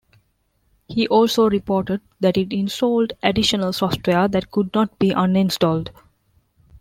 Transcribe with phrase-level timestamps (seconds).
[0.87, 5.89] He also reported that it installed additional software that could not be uninstalled.